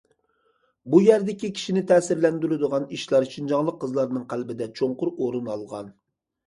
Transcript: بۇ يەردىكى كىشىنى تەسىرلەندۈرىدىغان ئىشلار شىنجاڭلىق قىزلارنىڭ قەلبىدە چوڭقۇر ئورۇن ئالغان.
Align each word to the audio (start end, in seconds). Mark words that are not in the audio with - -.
بۇ 0.93 1.01
يەردىكى 1.07 1.49
كىشىنى 1.59 1.83
تەسىرلەندۈرىدىغان 1.91 2.91
ئىشلار 2.97 3.29
شىنجاڭلىق 3.37 3.81
قىزلارنىڭ 3.85 4.27
قەلبىدە 4.35 4.71
چوڭقۇر 4.81 5.15
ئورۇن 5.17 5.55
ئالغان. 5.57 5.97